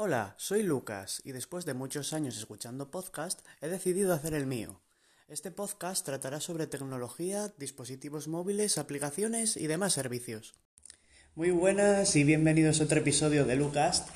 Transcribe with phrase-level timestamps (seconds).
[0.00, 4.80] Hola, soy Lucas y después de muchos años escuchando podcast he decidido hacer el mío.
[5.26, 10.54] Este podcast tratará sobre tecnología, dispositivos móviles, aplicaciones y demás servicios.
[11.34, 14.06] Muy buenas y bienvenidos a otro episodio de Lucas.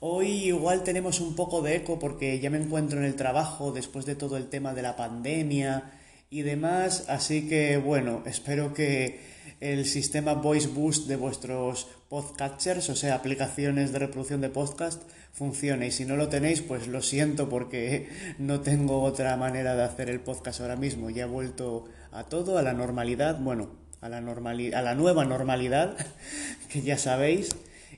[0.00, 4.04] Hoy igual tenemos un poco de eco porque ya me encuentro en el trabajo después
[4.04, 9.86] de todo el tema de la pandemia y demás, así que bueno, espero que el
[9.86, 15.86] sistema Voice Boost de vuestros podcatchers, o sea, aplicaciones de reproducción de podcast, funcione.
[15.86, 18.08] Y si no lo tenéis, pues lo siento porque
[18.38, 21.10] no tengo otra manera de hacer el podcast ahora mismo.
[21.10, 25.96] Ya he vuelto a todo, a la normalidad, bueno, a la, a la nueva normalidad,
[26.68, 27.50] que ya sabéis.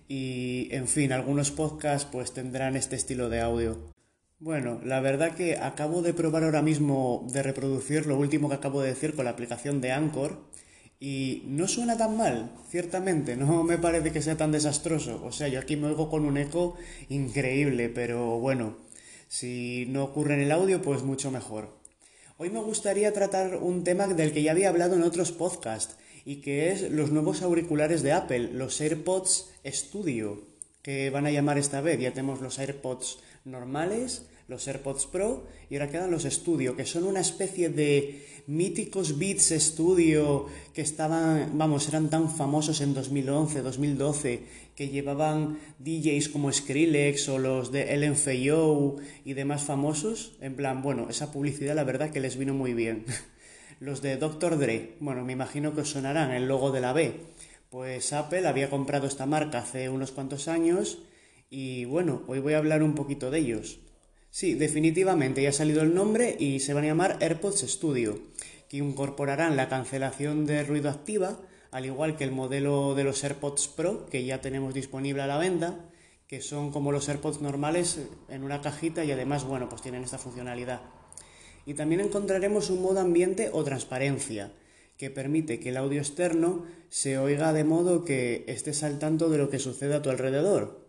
[0.07, 3.95] Y, en fin, algunos podcasts pues tendrán este estilo de audio.
[4.39, 8.83] Bueno, la verdad que acabo de probar ahora mismo de reproducir lo último que acabo
[8.83, 10.39] de decir con la aplicación de Anchor
[11.01, 15.23] y no suena tan mal, ciertamente, no me parece que sea tan desastroso.
[15.25, 16.77] O sea, yo aquí me oigo con un eco
[17.09, 18.77] increíble, pero bueno,
[19.29, 21.77] si no ocurre en el audio, pues mucho mejor.
[22.37, 26.37] Hoy me gustaría tratar un tema del que ya había hablado en otros podcasts, y
[26.37, 30.43] que es los nuevos auriculares de Apple, los AirPods Studio,
[30.83, 32.01] que van a llamar esta vez.
[32.01, 37.05] Ya tenemos los AirPods normales, los AirPods Pro y ahora quedan los Studio, que son
[37.05, 44.45] una especie de míticos Beats Studio que estaban, vamos, eran tan famosos en 2011, 2012,
[44.75, 50.33] que llevaban DJs como Skrillex o los de LMFAO y demás famosos.
[50.41, 53.05] En plan, bueno, esa publicidad la verdad que les vino muy bien.
[53.81, 54.59] los de Dr.
[54.59, 57.15] Dre, bueno, me imagino que os sonarán el logo de la B.
[57.71, 60.99] Pues Apple había comprado esta marca hace unos cuantos años
[61.51, 63.81] y bueno, hoy voy a hablar un poquito de ellos.
[64.35, 68.19] Sí, definitivamente ya ha salido el nombre y se van a llamar AirPods Studio,
[68.69, 71.39] que incorporarán la cancelación de ruido activa,
[71.71, 75.39] al igual que el modelo de los AirPods Pro, que ya tenemos disponible a la
[75.39, 75.89] venta,
[76.27, 80.19] que son como los AirPods normales en una cajita y además, bueno, pues tienen esta
[80.19, 80.81] funcionalidad.
[81.65, 84.51] Y también encontraremos un modo ambiente o transparencia,
[84.97, 89.39] que permite que el audio externo se oiga de modo que estés al tanto de
[89.39, 90.84] lo que sucede a tu alrededor,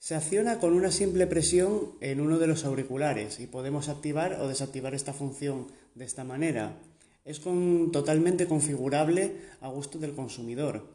[0.00, 4.48] se acciona con una simple presión en uno de los auriculares y podemos activar o
[4.48, 6.78] desactivar esta función de esta manera.
[7.26, 10.86] Es totalmente configurable a gusto del consumidor.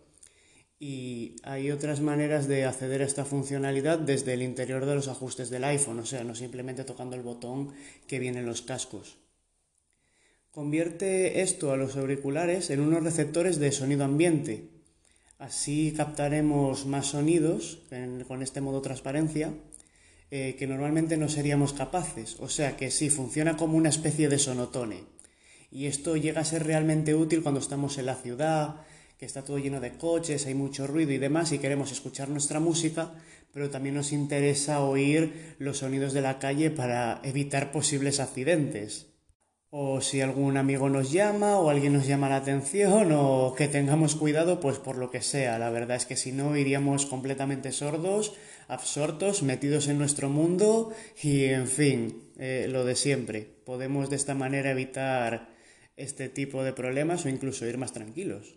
[0.79, 5.51] Y hay otras maneras de acceder a esta funcionalidad desde el interior de los ajustes
[5.51, 7.73] del iPhone, o sea, no simplemente tocando el botón
[8.07, 9.17] que viene en los cascos.
[10.49, 14.74] Convierte esto a los auriculares en unos receptores de sonido ambiente,
[15.37, 17.79] Así captaremos más sonidos
[18.27, 19.53] con este modo transparencia
[20.31, 22.37] eh, que normalmente no seríamos capaces.
[22.39, 25.03] O sea que sí, funciona como una especie de sonotone.
[25.71, 28.75] Y esto llega a ser realmente útil cuando estamos en la ciudad,
[29.17, 32.61] que está todo lleno de coches, hay mucho ruido y demás, y queremos escuchar nuestra
[32.61, 33.13] música,
[33.53, 39.14] pero también nos interesa oír los sonidos de la calle para evitar posibles accidentes
[39.77, 44.15] o si algún amigo nos llama o alguien nos llama la atención o que tengamos
[44.15, 45.59] cuidado pues por lo que sea.
[45.59, 48.35] La verdad es que si no iríamos completamente sordos,
[48.69, 53.41] absortos, metidos en nuestro mundo y en fin, eh, lo de siempre.
[53.65, 55.49] Podemos de esta manera evitar
[55.97, 58.55] este tipo de problemas o incluso ir más tranquilos.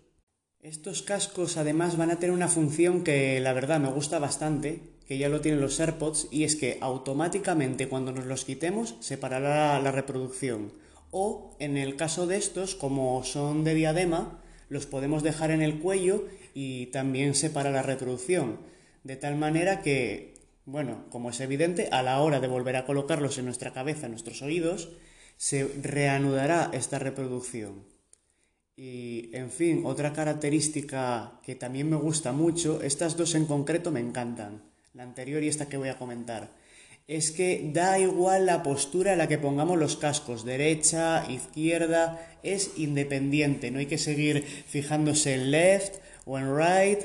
[0.61, 5.19] Estos cascos además van a tener una función que la verdad me gusta bastante, que
[5.19, 9.81] ya lo tienen los AirPods, y es que automáticamente cuando nos los quitemos se parará
[9.81, 15.51] la reproducción o en el caso de estos, como son de diadema, los podemos dejar
[15.51, 18.59] en el cuello y también se para la reproducción,
[19.05, 20.35] de tal manera que,
[20.67, 24.13] bueno, como es evidente, a la hora de volver a colocarlos en nuestra cabeza, en
[24.13, 24.91] nuestros oídos,
[25.37, 27.85] se reanudará esta reproducción.
[28.77, 34.01] Y, en fin, otra característica que también me gusta mucho, estas dos en concreto me
[34.01, 34.63] encantan,
[34.95, 36.53] la anterior y esta que voy a comentar
[37.09, 42.73] es que da igual la postura en la que pongamos los cascos, derecha, izquierda, es
[42.77, 45.97] independiente, no hay que seguir fijándose en left
[46.27, 47.01] o en right,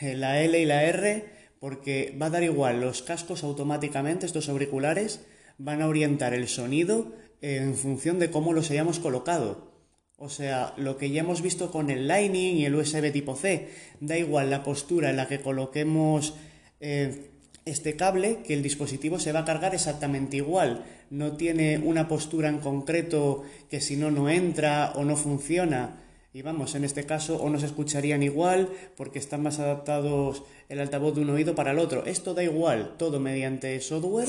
[0.00, 1.24] en la L y la R,
[1.58, 5.22] porque va a dar igual, los cascos automáticamente, estos auriculares,
[5.58, 9.72] van a orientar el sonido en función de cómo los hayamos colocado.
[10.16, 13.68] O sea, lo que ya hemos visto con el Lightning y el USB tipo C,
[14.00, 16.34] da igual la postura en la que coloquemos
[16.78, 17.30] eh,
[17.70, 20.84] este cable que el dispositivo se va a cargar exactamente igual.
[21.10, 26.00] No tiene una postura en concreto que si no no entra o no funciona.
[26.32, 30.78] Y vamos, en este caso o no se escucharían igual porque están más adaptados el
[30.78, 32.04] altavoz de un oído para el otro.
[32.04, 34.28] Esto da igual, todo mediante software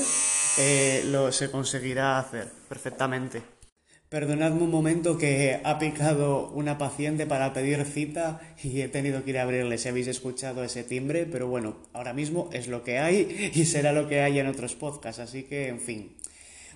[0.58, 3.59] eh, lo se conseguirá hacer perfectamente.
[4.10, 9.30] Perdonadme un momento que ha picado una paciente para pedir cita y he tenido que
[9.30, 12.98] ir a abrirle si habéis escuchado ese timbre, pero bueno, ahora mismo es lo que
[12.98, 16.16] hay y será lo que hay en otros podcasts, así que en fin.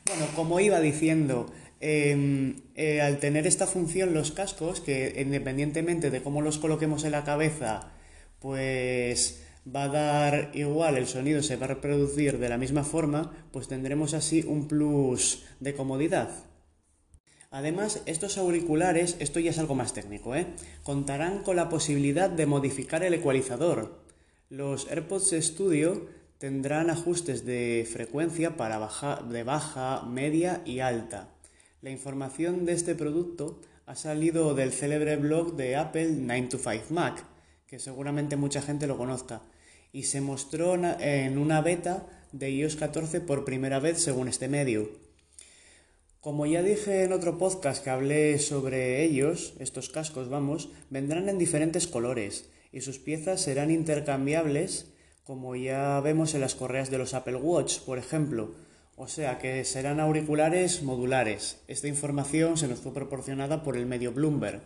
[0.07, 6.23] Bueno, como iba diciendo, em, eh, al tener esta función los cascos, que independientemente de
[6.23, 7.91] cómo los coloquemos en la cabeza,
[8.39, 13.33] pues va a dar igual, el sonido se va a reproducir de la misma forma,
[13.51, 16.54] pues tendremos así un plus de comodidad.
[17.55, 20.49] Además, estos auriculares, esto ya es algo más técnico, ¿eh?
[20.83, 24.03] contarán con la posibilidad de modificar el ecualizador.
[24.51, 26.09] Los AirPods Studio
[26.39, 31.29] tendrán ajustes de frecuencia para baja, de baja, media y alta.
[31.81, 37.23] La información de este producto ha salido del célebre blog de Apple 9to5Mac,
[37.69, 39.43] que seguramente mucha gente lo conozca,
[39.93, 45.04] y se mostró en una beta de iOS 14 por primera vez según este medio.
[46.25, 51.37] Como ya dije en otro podcast que hablé sobre ellos, estos cascos, vamos, vendrán en
[51.37, 54.87] diferentes colores y sus piezas serán intercambiables,
[55.23, 58.55] como ya vemos en las correas de los Apple Watch, por ejemplo.
[58.97, 61.59] O sea que serán auriculares modulares.
[61.69, 64.63] Esta información se nos fue proporcionada por el medio Bloomberg.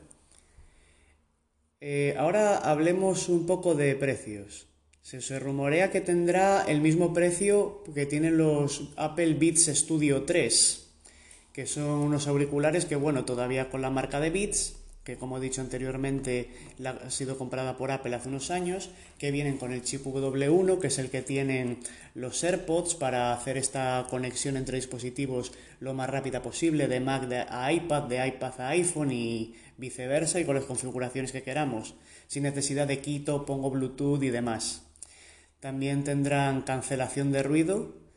[1.80, 4.68] Eh, ahora hablemos un poco de precios.
[5.02, 10.84] Se, se rumorea que tendrá el mismo precio que tienen los Apple Beats Studio 3
[11.58, 15.40] que son unos auriculares que, bueno, todavía con la marca de Beats, que como he
[15.40, 16.52] dicho anteriormente
[16.84, 20.86] ha sido comprada por Apple hace unos años, que vienen con el chip W1, que
[20.86, 21.80] es el que tienen
[22.14, 25.50] los AirPods para hacer esta conexión entre dispositivos
[25.80, 30.44] lo más rápida posible, de Mac a iPad, de iPad a iPhone y viceversa, y
[30.44, 31.96] con las configuraciones que queramos,
[32.28, 34.84] sin necesidad de quito, pongo Bluetooth y demás.
[35.58, 38.07] También tendrán cancelación de ruido,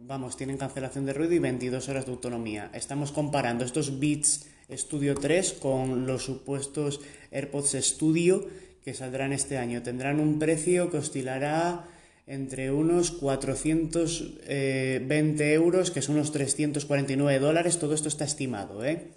[0.00, 2.70] vamos, tienen cancelación de ruido y 22 horas de autonomía.
[2.72, 7.00] Estamos comparando estos Beats Studio 3 con los supuestos
[7.30, 8.46] AirPods Studio
[8.84, 9.82] que saldrán este año.
[9.82, 11.86] Tendrán un precio que oscilará
[12.26, 17.78] entre unos 420 eh, euros, que son unos 349 dólares.
[17.78, 19.08] Todo esto está estimado, ¿eh?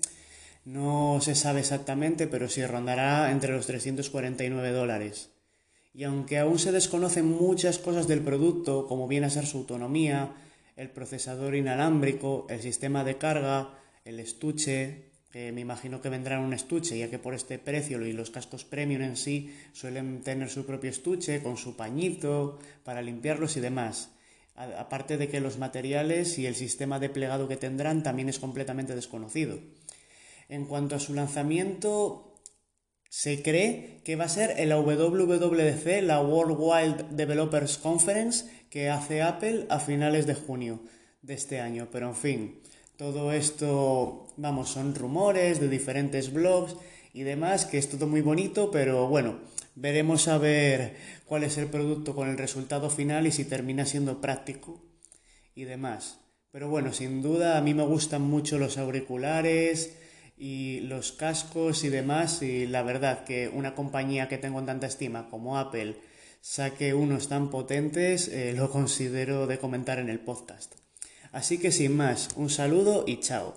[0.64, 5.30] No se sabe exactamente, pero sí rondará entre los 349 dólares.
[5.94, 10.34] Y aunque aún se desconocen muchas cosas del producto, como viene a ser su autonomía,
[10.82, 16.54] el procesador inalámbrico, el sistema de carga, el estuche, que me imagino que vendrá un
[16.54, 20.66] estuche, ya que por este precio y los cascos premium en sí suelen tener su
[20.66, 24.10] propio estuche con su pañito para limpiarlos y demás.
[24.56, 28.96] Aparte de que los materiales y el sistema de plegado que tendrán también es completamente
[28.96, 29.60] desconocido.
[30.50, 32.31] En cuanto a su lanzamiento,
[33.12, 39.22] se cree que va a ser el WWDC, la World Wild Developers Conference, que hace
[39.22, 40.80] Apple a finales de junio
[41.22, 41.90] de este año.
[41.92, 42.62] Pero en fin,
[42.96, 46.78] todo esto, vamos, son rumores de diferentes blogs
[47.14, 49.40] y demás, que es todo muy bonito, pero bueno,
[49.76, 54.22] veremos a ver cuál es el producto con el resultado final y si termina siendo
[54.22, 54.82] práctico
[55.54, 56.22] y demás.
[56.50, 59.98] Pero bueno, sin duda a mí me gustan mucho los auriculares
[60.44, 64.88] y los cascos y demás y la verdad que una compañía que tengo en tanta
[64.88, 65.98] estima como Apple
[66.42, 70.74] saque unos tan potentes, eh, lo considero de comentar en el podcast.
[71.32, 73.54] Así que sin más, un saludo y chao.